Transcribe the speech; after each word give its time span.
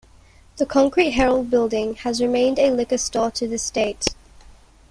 The 0.57 0.65
Concrete 0.65 1.11
Herald 1.11 1.51
Building 1.51 1.93
has 1.97 2.19
remained 2.19 2.57
a 2.57 2.71
liquor 2.71 2.97
store 2.97 3.29
to 3.33 3.47
this 3.47 3.69
date. 3.69 4.07